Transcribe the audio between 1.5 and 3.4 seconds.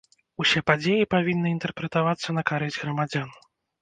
інтэрпрэтавацца на карысць грамадзян.